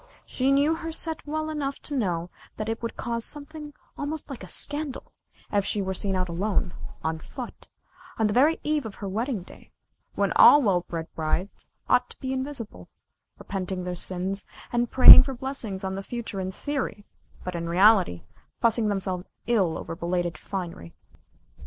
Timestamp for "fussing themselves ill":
18.59-19.77